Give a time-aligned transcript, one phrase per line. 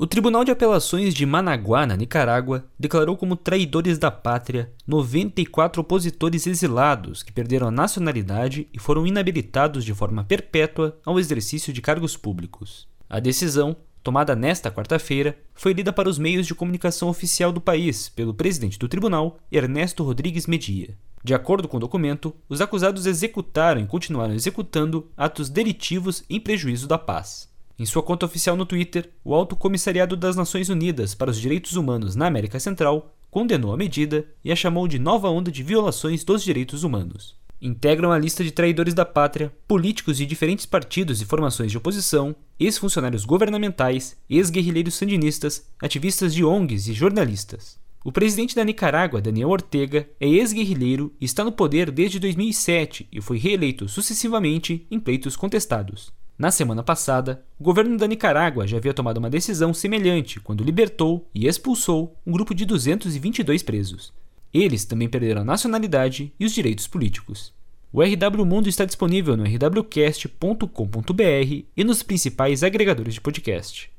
[0.00, 6.46] O Tribunal de Apelações de Managuá, na Nicarágua, declarou como traidores da pátria 94 opositores
[6.46, 12.16] exilados que perderam a nacionalidade e foram inabilitados de forma perpétua ao exercício de cargos
[12.16, 12.86] públicos.
[13.10, 18.08] A decisão, tomada nesta quarta-feira, foi lida para os meios de comunicação oficial do país
[18.08, 20.96] pelo presidente do tribunal, Ernesto Rodrigues Media.
[21.24, 26.86] De acordo com o documento, os acusados executaram e continuaram executando atos delitivos em prejuízo
[26.86, 27.48] da paz.
[27.78, 31.76] Em sua conta oficial no Twitter, o Alto Comissariado das Nações Unidas para os Direitos
[31.76, 36.24] Humanos na América Central condenou a medida e a chamou de nova onda de violações
[36.24, 37.36] dos direitos humanos.
[37.62, 42.34] Integram a lista de traidores da pátria políticos de diferentes partidos e formações de oposição,
[42.58, 47.78] ex-funcionários governamentais, ex-guerrilheiros sandinistas, ativistas de ONGs e jornalistas.
[48.04, 53.20] O presidente da Nicarágua, Daniel Ortega, é ex-guerrilheiro e está no poder desde 2007 e
[53.20, 56.12] foi reeleito sucessivamente em pleitos contestados.
[56.38, 61.28] Na semana passada, o governo da Nicarágua já havia tomado uma decisão semelhante quando libertou
[61.34, 64.12] e expulsou um grupo de 222 presos.
[64.54, 67.52] Eles também perderam a nacionalidade e os direitos políticos.
[67.92, 73.90] O RW Mundo está disponível no rwcast.com.br e nos principais agregadores de podcast.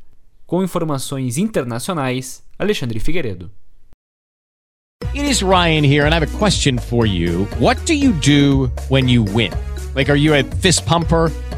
[0.46, 3.52] Com informações internacionais, Alexandre Figueiredo.
[5.14, 7.50] It is Ryan here and I have a question for you.
[7.60, 9.52] What do you do when you win?
[9.94, 11.30] Like are you a fist pumper?